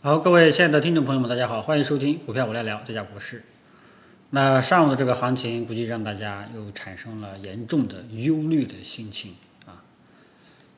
[0.00, 3.42] 好，各位亲爱的听众朋友们，大家好，欢迎收听股票我来聊，这家股市。
[4.30, 9.34] 那上午的这个行情，估计让大家又产生了严重的忧虑的心情
[9.66, 9.82] 啊。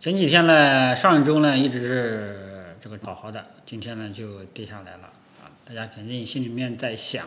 [0.00, 5.10] 前几天呢，上一周呢一直是这个好好的，今天呢就跌下来了
[5.42, 5.52] 啊。
[5.66, 7.26] 大家肯定心里面在想，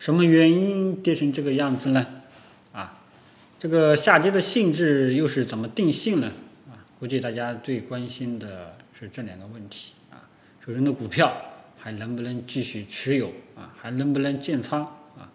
[0.00, 2.04] 什么原因跌成这个样子呢？
[2.72, 2.98] 啊，
[3.60, 6.32] 这个下跌的性质又是怎么定性呢？
[6.68, 9.92] 啊，估计大家最关心的是这两个问题。
[10.70, 11.34] 有人的股票
[11.76, 13.74] 还能不能继续持有啊？
[13.76, 14.82] 还能不能建仓
[15.18, 15.26] 啊？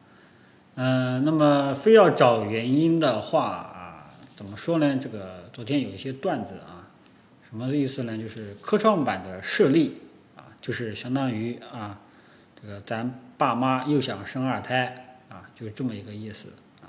[0.75, 4.98] 嗯，那么非要找原因的话啊，怎么说呢？
[5.02, 6.88] 这个昨天有一些段子啊，
[7.49, 8.17] 什么意思呢？
[8.17, 9.98] 就是科创板的设立
[10.38, 11.99] 啊，就是相当于啊，
[12.61, 16.88] 这个咱爸妈又想生二胎啊，就这么一个意思啊。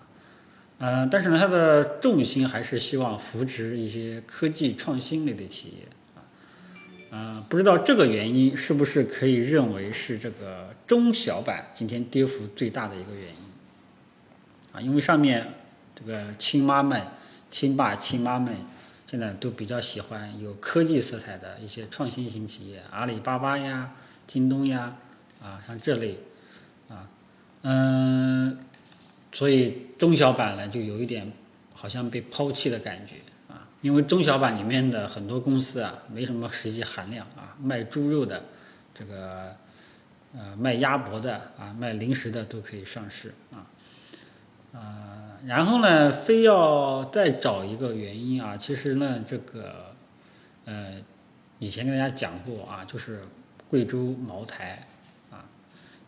[0.79, 5.89] 嗯，但是呢，它的重心还是希望扶持一些科技创新类的企业。
[7.17, 13.37] 嗯，不知道这个原因是不是可以认为是这个中小板今天跌幅最大的一个原因
[14.73, 14.81] 啊？
[14.83, 15.55] 因为上面
[15.95, 17.03] 这个亲妈们、
[17.51, 18.55] 亲爸、亲妈们
[19.07, 23.93] 现在都比较喜欢有科技色彩的一些创新型企业，阿里巴巴呀、
[24.27, 24.95] 京东呀
[25.43, 26.19] 啊，像这类
[26.91, 27.09] 啊，
[27.63, 28.59] 嗯，
[29.33, 31.33] 所以中小板呢就有一点
[31.73, 33.15] 好像被抛弃的感觉。
[33.83, 38.43] 因为中小板里面的很多公司啊，没什么实际含量啊，卖猪肉的，
[38.93, 39.55] 这个，
[40.35, 43.67] 呃，卖鸭脖的啊，卖零食的都可以上市啊，
[44.73, 49.95] 啊，然后呢，非要再找一个原因啊，其实呢，这个，
[50.65, 50.95] 呃，
[51.59, 53.23] 以前跟大家讲过啊，就是
[53.69, 54.87] 贵州茅台
[55.31, 55.45] 啊，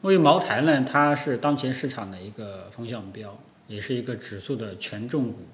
[0.02, 3.38] 因为茅台呢，它是当前市场的一个风向标，
[3.68, 5.46] 也是一个指数的权重股。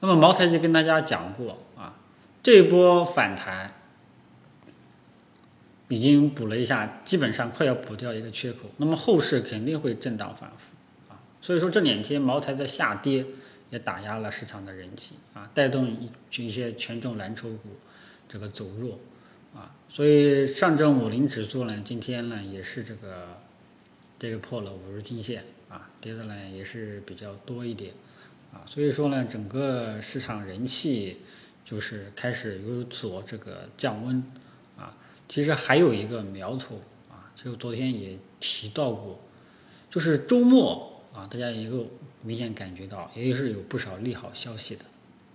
[0.00, 1.94] 那么茅台就跟大家讲过啊，
[2.42, 3.74] 这波反弹
[5.88, 8.70] 已经补了一下，基本上快要补掉一个缺口。
[8.76, 13.26] 那么后市肯定会震荡反复啊，所以说这两天茅台的下跌
[13.70, 17.70] 也打压了市场的人气啊，带动一一些权重蓝筹股
[18.28, 19.00] 这个走弱
[19.54, 23.40] 啊，所以上证五零指数呢，今天呢也是这个
[24.18, 27.92] 这个破了五日均线啊，跌的呢也是比较多一点。
[28.52, 31.18] 啊，所以说呢，整个市场人气
[31.64, 34.22] 就是开始有所这个降温
[34.76, 34.96] 啊。
[35.28, 39.20] 其实还有一个苗头啊，就昨天也提到过，
[39.90, 41.86] 就是周末啊，大家也有
[42.22, 44.84] 明显感觉到，也是有不少利好消息的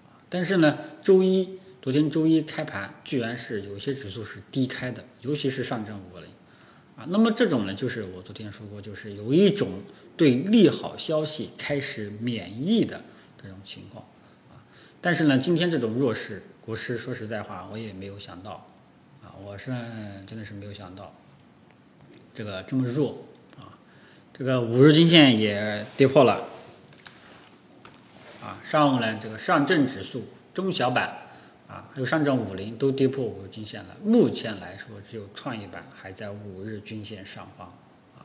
[0.06, 0.18] 啊。
[0.30, 6.28] 但是呢，周一昨天周一开盘，居然是有些指数是低开的，尤其是上证五零
[6.98, 7.06] 啊。
[7.10, 9.82] 那么这种呢，就是我昨天说过，就是有一种。
[10.16, 13.02] 对利好消息开始免疫的
[13.42, 14.06] 这种情况
[14.52, 14.62] 啊，
[15.02, 18.68] 但是呢，今天这种弱势，国师说实在话，我也没有想到
[19.24, 19.72] 啊，我是
[20.28, 21.16] 真的是没有想到
[22.32, 23.26] 这个这么弱
[23.58, 23.74] 啊，
[24.38, 26.46] 这个五日均线也跌破了
[28.40, 31.12] 啊，上午呢，这个上证指数、中小板
[31.74, 37.68] 啊，还有上证五零都跌破五日均线了，目前来说，只有创业板还在五日均线上方。
[37.68, 38.22] 啊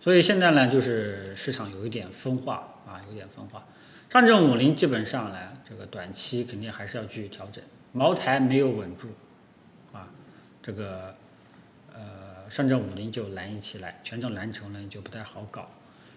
[0.00, 3.66] 所以现在呢，就是市场有一点分化啊，有点分化。
[4.10, 5.36] 上证五零基本上呢，
[5.68, 7.64] 这个短期肯定还是要继续调整。
[7.90, 9.08] 茅台没有稳住，
[9.92, 10.08] 啊，
[10.62, 11.16] 这个
[11.92, 15.68] 呃，上证五零就难以起来，权重蓝筹呢就不太好搞。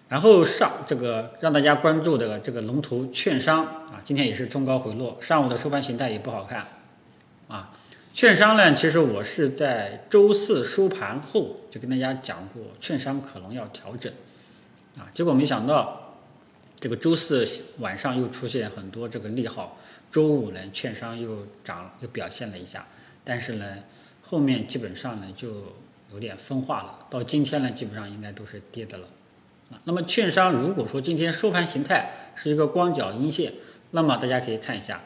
[0.08, 6.66] 然后上这个让大家关注的这个龙头券商啊，今天也是冲高回落，上午的收盘形态也不好看，
[7.48, 7.74] 啊。
[8.14, 14.12] 券商呢，其实我是在周四收盘后就跟大家讲过，券商可能要调整，
[14.98, 16.16] 啊，结果没想到
[16.80, 17.46] 这个周四
[17.78, 19.78] 晚上又出现很多这个利好，
[20.10, 22.84] 周五呢，券商又涨又表现了一下，
[23.22, 23.76] 但是呢，
[24.22, 25.72] 后面基本上呢就
[26.12, 29.06] 有点分化了，到今天呢，基本上应该都是跌的了，
[29.84, 33.52] 那么券商如果说今天收盘形态是一个光脚阴线，
[33.90, 35.02] 那么大家可以看一下。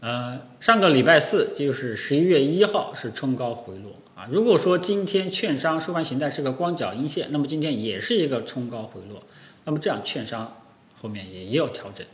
[0.00, 4.26] 呃，上个礼拜四就是十一月一号是冲高回落啊。
[4.28, 9.22] 如果说今天券商收盘形态是个光脚阴线，那么今天也是一个冲高回落，
[9.64, 10.56] 那么这样券商
[11.00, 12.04] 后面也要调整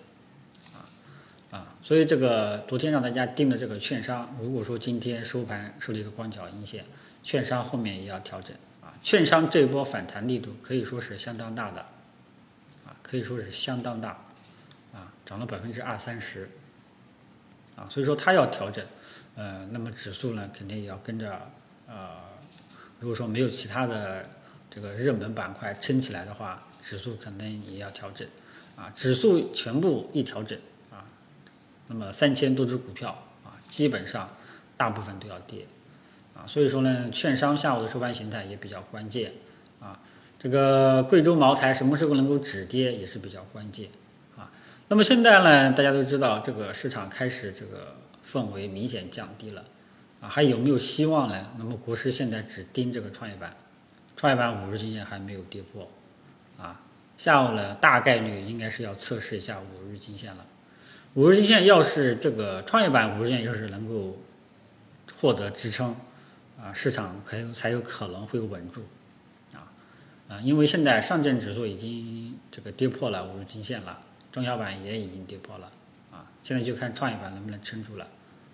[0.75, 0.85] 啊
[1.51, 1.75] 啊。
[1.83, 6.85] 所以这个昨天让大家盯的这个券商，如果说今天收盘收了一个光脚阴线，
[7.23, 8.55] 券商后面也要调整。
[9.03, 11.81] 券商这一波反弹力度可以说是相当大的
[12.87, 14.11] 啊，可以说是相当大
[14.93, 16.49] 啊，涨了百分之二三十。
[17.77, 18.85] 啊，所以说它要调整，
[19.37, 21.49] 呃，那么指数呢肯定也要跟着，
[21.87, 22.11] 呃，
[22.99, 24.29] 如果说没有其他的
[24.69, 28.27] 这个热门板块撑起来的话，指数肯定也要调整，
[28.75, 30.59] 啊，指数全部一调整，
[30.91, 31.07] 啊，
[31.87, 33.11] 那么三千多只股票
[33.45, 34.29] 啊，基本上
[34.77, 35.65] 大部分都要跌，
[36.39, 39.33] 啊，所以说呢，券商下午的收盘形态也比较关键
[39.81, 39.99] 啊。
[40.39, 43.89] 这个贵州茅台什么时候能够止跌也是比较关键
[44.37, 44.49] 啊。
[44.87, 49.65] 那么现在呢，大家都知道这个市场开始这个氛围明显降低了
[50.21, 51.47] 啊，还有没有希望呢？
[51.59, 53.57] 那么国师现在只盯这个创业板，
[54.17, 55.91] 创业板五日均线还没有跌破
[56.57, 56.81] 啊。
[57.17, 60.47] 下午呢，大概率应该是要测试一下五日均线了。
[61.15, 64.19] 五日均线要是这个创业板五日线要是能够
[65.21, 65.97] 获得支撑，
[66.61, 68.83] 啊，市场可有才有可能会稳住，
[69.55, 69.71] 啊，
[70.29, 73.99] 啊，因为现在上证指数已经这个跌破了五日均线了，
[74.33, 75.71] 中小板也已经跌破了，
[76.11, 78.07] 啊，现在就看创业板能不能撑住了，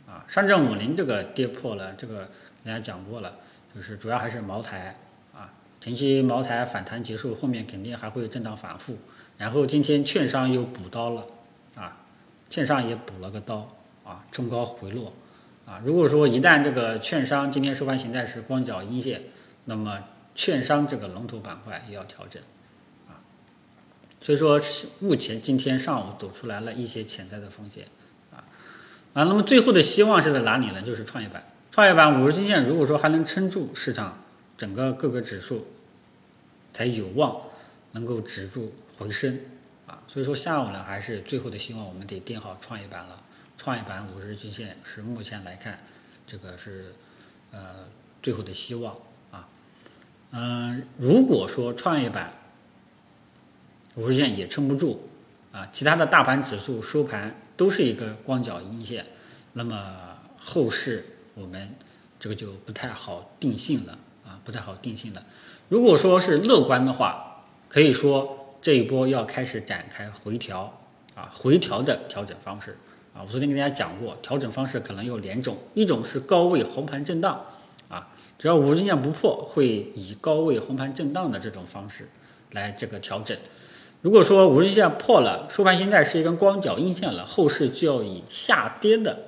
[0.07, 2.29] 啊，上证五零这个跌破了，这个
[2.63, 3.37] 人家讲过了，
[3.75, 4.97] 就是主要还是茅台。
[5.33, 5.51] 啊
[5.81, 8.97] 前期茅台反弹结束，后面肯定还会震荡反复。
[9.37, 11.27] 然后今天券商又补刀了，
[11.75, 11.99] 啊，
[12.49, 13.71] 券商也补了个刀，
[14.03, 15.13] 啊，冲高回落，
[15.67, 19.23] 啊，如果说一旦这个券商今天收盘形态是光脚阴线，
[19.65, 19.99] 那么
[20.35, 22.43] 券商这个龙头板块也要调整，
[23.09, 23.21] 啊，
[24.21, 24.61] 所以说
[24.99, 27.87] 目前今天上午走出来了一些潜在的风险，
[28.33, 28.45] 啊，
[29.15, 30.83] 啊，那么最后的希望是在哪里呢？
[30.83, 34.23] 就是创业板，创业板五日均线如果说还能撑住市场
[34.57, 35.67] 整个各个指数。
[36.75, 37.41] 才有望
[37.93, 39.39] 能够止住回升
[39.87, 43.23] 啊，所以说下午呢还是最后的希望，我们得定好创业板了。
[43.57, 45.79] 创业板五日均线是目前来看，
[46.27, 46.95] 这个是
[47.51, 47.87] 呃
[48.23, 48.97] 最后的希望
[49.31, 49.49] 啊。
[50.33, 52.33] 嗯，如果说创业板
[53.97, 55.09] 五日线也撑不住
[55.53, 59.07] 啊，其他的大盘指数收盘都是一个光脚阴线，
[59.53, 61.75] 那么后市我们
[62.19, 65.25] 这个就不太好定性了啊，不太好定性了。
[65.69, 70.81] 如果说是乐观的话，可以说这一波要开始展开回调
[71.15, 72.77] 啊，回调的调整方式
[73.15, 73.23] 啊。
[73.23, 77.43] 我昨天跟大家讲过，调整方式可能有两种，一种是高位红盘震荡
[77.89, 78.09] 啊，
[78.39, 82.09] 只要五日线不破，会以高位红盘震荡的这种方式
[82.51, 83.39] 来这个调整。
[84.03, 89.19] 如果说五日线破了，收盘形态是一根光脚阴线了，后市就要以下跌的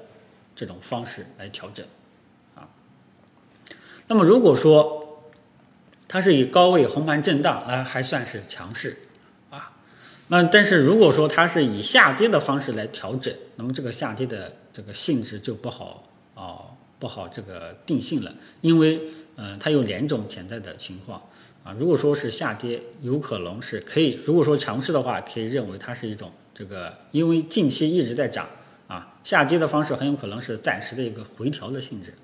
[0.55, 1.87] 这种方式来调整
[2.55, 2.69] 啊。
[4.07, 5.23] 那么如果说，
[6.07, 8.99] 它是以高位红盘震荡，那还算是强势，
[10.29, 19.01] 那但是如果说它是以下跌的方式来调整，那么这个下跌的这个性质就不好啊，不好这个定性了，因为
[19.37, 21.23] 嗯，它有两种潜在的情况
[21.63, 21.75] 啊。
[21.79, 28.49] 如果说是下跌，有可能是可以；如果说强势的话，可以认为它是一种这个，因为近期一直在涨
[28.89, 32.15] 啊，下跌的方式很有可能是暂时的一个回调的性质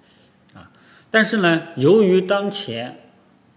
[0.54, 0.70] 啊。
[1.10, 2.98] 但是呢，由于当前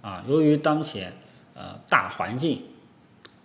[0.01, 1.13] 啊，由于当前
[1.55, 2.61] 呃大环境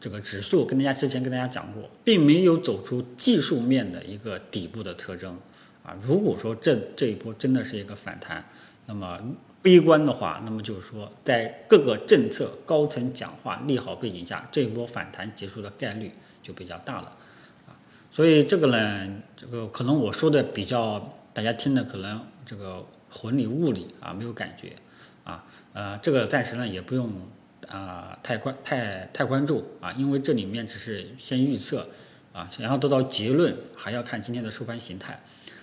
[0.00, 5.38] 这个指数跟大家之前跟大家讲过，并没有走出技术面的一个底部的特征
[5.82, 5.94] 啊。
[6.02, 8.44] 如果说这这一波真的是一个反弹，
[8.87, 9.20] 那么
[9.61, 16.11] 悲观的话，那么就是说在各个政策高层讲话利好背景下，这一波反弹结束的概率
[16.43, 17.17] 就比较大了
[17.69, 17.76] 啊。
[18.11, 24.73] 所以这个呢，这个可能我说的比较大家听的可能这个魂里雾里啊，没有感觉。
[25.23, 25.44] 啊，
[25.75, 27.12] 呃，这个暂时呢也不用
[27.70, 31.87] 啊太关太太关注啊，因为这里面只是先预测
[32.32, 35.19] 啊，想要得到结论，还要看今天的收盘形态。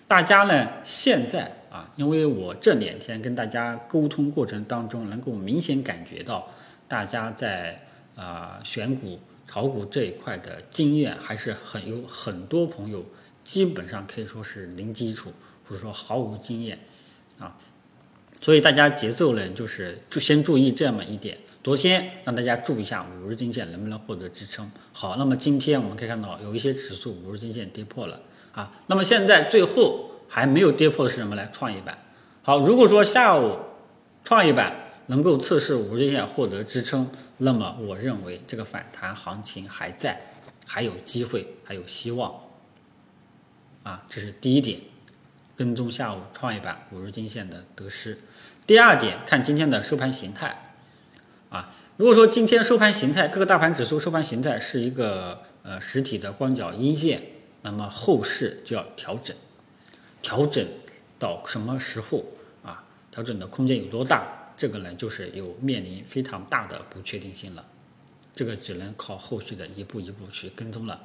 [0.08, 6.50] 大家呢现在啊，因为我这两天跟大家沟通过程当中，能够明显感觉到
[6.88, 7.84] 大家在
[8.16, 13.06] 啊选股炒股这一块的经验还是很有很多朋友
[13.44, 15.34] 基本上可以说是零基础
[15.68, 16.80] 或者说毫无经验
[17.38, 17.58] 啊。
[18.42, 21.38] 所以大家节奏呢，就是就先注意这么一点。
[21.64, 24.72] 昨天让大家注意一下五日均线能不能获得支撑。
[24.94, 28.22] 好，那么今天我们可以看到有一些指数五日均线跌破了
[28.54, 28.72] 啊。
[28.88, 31.50] 那么现在最后还没有跌破的是什么呢？
[31.52, 31.98] 创业板。
[32.42, 33.58] 好，如果说下午
[34.24, 34.74] 创业板
[35.08, 40.22] 能够测试五日均线获得支撑，那么我认为这个反弹行情还在，
[40.66, 42.34] 还有机会，还有希望。
[43.84, 44.80] 啊，这是第一点。
[45.58, 48.20] 跟踪下午创业板五日均线的得失。
[48.68, 50.76] 第二点，看今天的收盘形态，
[51.50, 57.24] 啊，如果说今天收盘形态各个大盘指数收盘形态是一个呃实体的光脚阴线，
[57.64, 59.36] 那么后市就要调整，
[60.22, 60.64] 调整
[61.18, 62.24] 到什么时候
[62.62, 62.84] 啊？
[63.10, 64.54] 调整的空间有多大？
[64.56, 67.66] 这个呢，就是有面临非常大的不确定性了，
[68.36, 71.02] 这个只能靠后续的一步一步去跟踪了，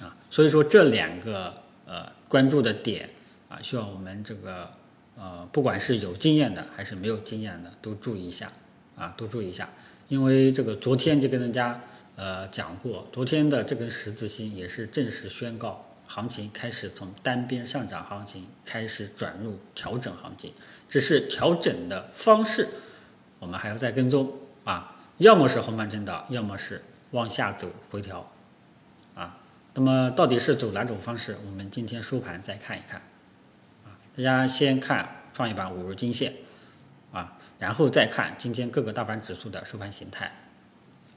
[0.00, 1.62] 啊，所以说这两个。
[1.90, 3.08] 呃，关注的点
[3.48, 4.70] 啊，希望我们这个
[5.16, 8.52] 呃，不管是有经验的还是没有经验的，都注意一下
[8.96, 9.68] 啊，都注意一下。
[10.08, 11.80] 因为这个昨天就跟大家
[12.16, 20.52] 呃讲过，昨天的这根十字星也是正式宣告行情开始从单边上涨行情开始转入调整行情，
[20.88, 22.68] 只是调整的方式，
[23.38, 24.32] 我们还要再跟踪
[24.64, 28.30] 啊，要么是横盘震荡，要么是往下走回调。
[29.78, 31.36] 那么到底是走哪种方式？
[31.46, 33.00] 我们今天收盘再看一看
[33.84, 33.94] 啊。
[34.16, 36.32] 大家先看创业板五日均线
[37.12, 40.32] 啊，然后再看今天各个大盘指数的收盘形态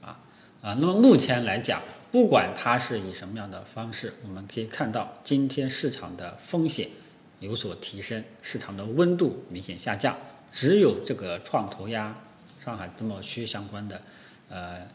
[0.00, 0.16] 啊
[0.62, 0.76] 啊。
[0.78, 6.88] 那么目前来讲，不管它是以什么样的方式，我们可以看到今天市场的风险。
[7.40, 10.16] 有所提升，市场的温度明显下降。
[10.52, 12.14] 只有这个创投呀、
[12.60, 14.00] 上海自贸区相关的，
[14.48, 14.86] 呃，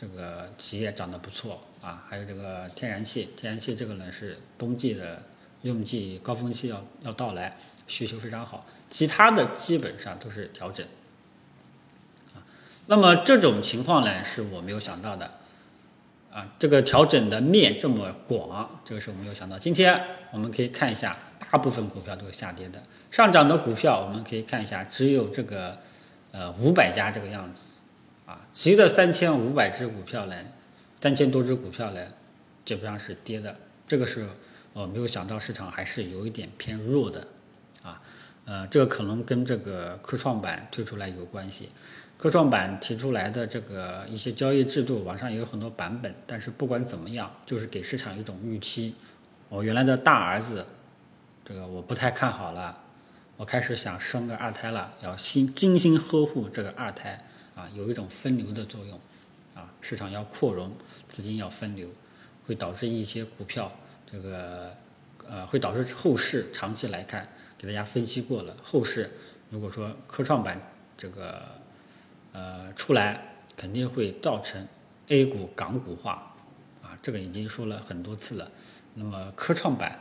[0.00, 2.04] 这个企业涨得不错啊。
[2.08, 5.22] 还有这个天然气，天然气这个呢是冬季的
[5.62, 8.64] 用季高峰期要要到来，需求非常好。
[8.88, 10.86] 其他的基本上都是调整
[12.34, 12.40] 啊。
[12.86, 15.32] 那么这种情况呢，是我没有想到的。
[16.30, 19.58] 啊，这个调整的面这么广，这个是我没有想到。
[19.58, 20.00] 今天
[20.30, 21.16] 我们可以看一下，
[21.50, 25.78] 大部分股票都是下跌的，上涨的股票我们可以看一下，只有这个
[26.30, 27.62] 呃五百家这个样子，
[28.28, 30.36] 啊，其余的三千五百只股票呢，
[31.00, 32.00] 三千多只股票呢，
[32.62, 33.56] 基本上是跌的。
[33.86, 34.28] 这个是
[34.74, 37.26] 我没有想到，市场还是有一点偏弱的，
[37.82, 38.02] 啊，
[38.44, 41.70] 呃，这个可能跟这个科创板推出来有关系。
[42.18, 46.14] 科创板提出来的这个一些交易制度，网上也有很多版本。
[46.26, 48.94] 但是不管怎么样，就是给市场一种预期。
[49.48, 50.66] 我原来的大儿子，
[51.46, 52.76] 这个我不太看好了，
[53.38, 57.24] 我开始想生个二胎了，要心精心呵护这个二胎
[57.58, 59.00] 啊，有一种分流的作用
[59.54, 60.70] 啊，市场要扩容，
[61.08, 61.88] 资金要分流，
[62.46, 63.72] 会导致一些股票
[64.08, 64.72] 这个
[65.28, 67.26] 呃，会导致后市长期来看，
[67.58, 69.10] 给大家分析过了，后市
[69.50, 70.60] 如果说科创板
[70.96, 71.42] 这个。
[72.30, 73.20] 呃，出来
[73.56, 74.64] 肯定会造成
[75.08, 76.36] A 股港股化，
[76.82, 78.48] 啊，这个已经说了很多次了。
[78.94, 79.98] 那么科创板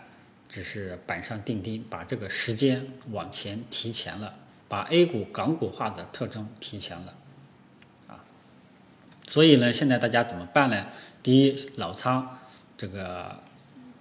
[0.48, 4.36] 只是板上钉钉，把这个时间往前提前了，
[4.68, 7.16] 把 A 股港股化的特征提前了，
[9.28, 10.86] 所以呢，现在大家怎么办呢？
[11.22, 12.40] 第一，老仓
[12.78, 13.40] 这个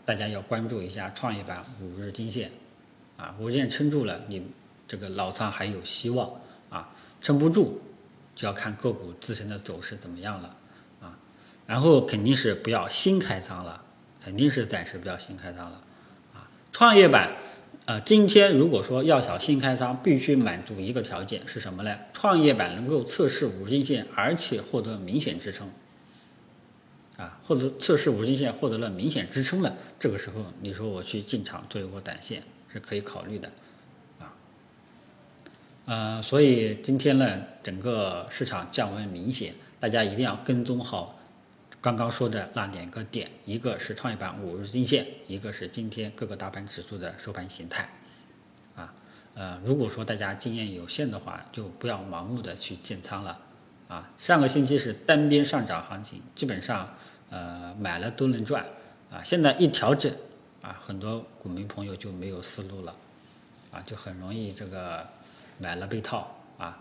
[0.04, 2.50] 大家要关注一下创业板五日均线，
[3.16, 4.46] 啊，五日线撑住了，你
[4.86, 6.30] 这个老仓还有希望，
[6.70, 6.88] 啊，
[7.20, 7.82] 撑不住。
[8.36, 10.54] 就要看个股自身的走势怎么样了，
[11.00, 11.16] 啊，
[11.66, 13.82] 然后肯定是不要新开仓了，
[14.22, 15.80] 肯定是暂时不要新开仓了，
[16.34, 17.34] 啊，创业板，
[17.86, 21.96] 呃，今天如果说要想新开仓，必须满足一个条件是什么呢？
[22.12, 25.70] 创业板能够测试五日均线，而且获得明显支撑，
[27.16, 33.48] 啊，获得测试五日均线获得了明显支撑了，这个时候你说我去进场做一波短线是可以考虑的。
[34.18, 34.34] 啊
[35.84, 41.15] 呃，所以今天呢，整个市场降温明显，大家一定要跟踪好
[41.80, 47.88] 刚刚说的那两个点，一个是创业板五日均线，一个是今天各个大盘指数的收盘形态。
[48.74, 48.92] 啊，
[49.34, 53.38] 呃，如果说大家经验有限的话，就不要盲目的去建仓了。
[53.88, 56.94] 啊，上个星期是单边上涨行情，基本上
[57.30, 58.64] 呃买了都能赚。
[59.10, 60.12] 啊，现在一调整，
[60.62, 62.94] 啊，很多股民朋友就没有思路了，
[63.70, 65.06] 啊，就很容易这个。
[65.58, 66.78] 买了被套啊，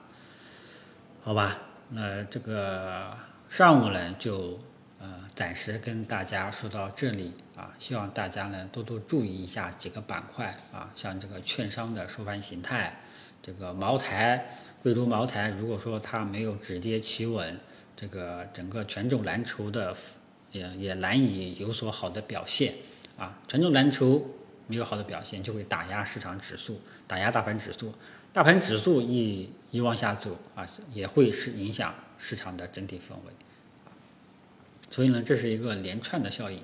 [1.23, 1.55] 好吧，
[1.91, 3.09] 那这个
[3.49, 4.59] 上午呢就
[5.05, 12.97] 呃暂时跟大家说到这里啊，希望大家呢多多注意一下几个板块啊，像这个券商的收盘形态，
[13.43, 17.59] 这个茅台、贵州茅台，如果说它没有止跌企稳，
[17.95, 19.95] 这个整个权重蓝筹的
[20.51, 22.73] 也也难以有所好的表现
[23.15, 24.25] 啊，权重蓝筹。
[24.67, 27.93] 没有好的表现，就会打压市场指数，打压大盘指数。
[28.33, 33.33] 大盘指数一一往下走啊，也会是影响市场的整体氛围。
[34.95, 36.57] 所以呢，这是一个连串的效应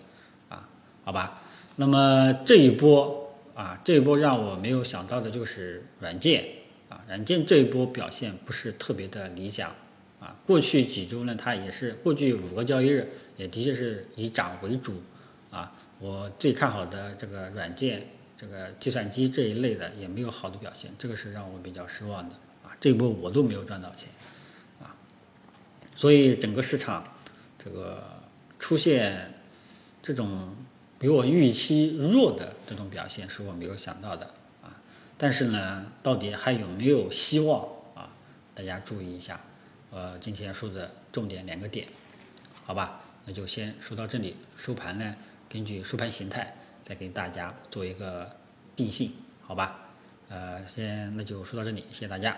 [0.48, 0.66] 啊，
[1.04, 1.42] 好吧。
[1.76, 6.46] 那么这一波啊，这一波让我没有想到的就是软件
[6.88, 9.76] 啊，软件这一波表现不是特别的理想
[10.22, 10.34] 啊。
[10.46, 15.04] 过去几周呢，它也是过去五个交易日也的确是以涨为主
[15.50, 15.74] 啊。
[16.00, 18.08] 我最看好的这个软件，
[18.38, 22.72] 这个计算机这一类的也没有好的表现，这个是让我比较失望的啊！
[22.80, 24.08] 这一波我都没有赚到钱
[24.82, 24.96] 啊，
[25.98, 27.04] 所以整个市场
[27.64, 28.02] 这个
[28.62, 29.34] 出现
[30.04, 30.56] 这种
[31.00, 34.28] 比我预期弱的这种表现，是我没有想到的
[34.62, 34.80] 啊！
[35.18, 38.08] 但是呢，到底还有没有希望啊？
[38.54, 39.42] 大家注意一下，
[39.90, 41.88] 呃，今天说的重点两个点，
[42.64, 43.02] 好吧？
[43.26, 45.16] 那就先说到这里，收盘呢？
[45.50, 48.38] 根据收盘形态，再给大家做一个
[48.76, 49.90] 定性，好吧？
[50.30, 52.38] 呃，先那就说到这里，谢谢大家。